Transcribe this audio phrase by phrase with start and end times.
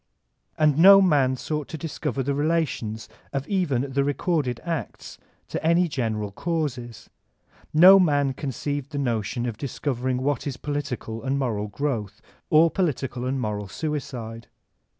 [0.57, 5.87] And no man sought to discover the relations of even the recorded acts to any
[5.87, 7.11] general causes;
[7.71, 12.19] no man conceived the notion of dis coveriQg what is political and moral growth
[12.49, 14.47] or political and moral suicide.